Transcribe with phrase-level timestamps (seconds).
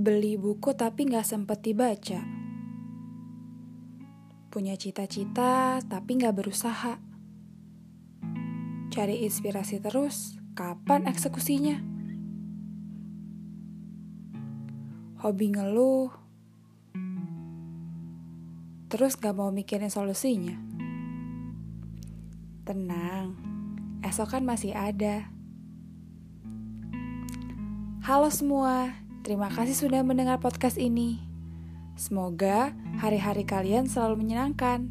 [0.00, 2.24] Beli buku tapi gak sempet dibaca.
[4.48, 6.96] Punya cita-cita tapi gak berusaha.
[8.88, 11.84] Cari inspirasi terus, kapan eksekusinya?
[15.20, 16.08] Hobi ngeluh,
[18.88, 20.56] terus gak mau mikirin solusinya.
[22.64, 23.36] Tenang,
[24.00, 25.28] esok kan masih ada.
[28.00, 31.20] Halo semua, terima kasih sudah mendengar podcast ini.
[32.00, 34.88] Semoga hari-hari kalian selalu menyenangkan.